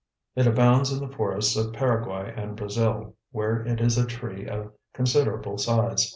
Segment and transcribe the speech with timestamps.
[0.35, 4.71] It abounds in the forests of Paraguay and Brazil, where it is a tree of
[4.93, 6.09] considerable size.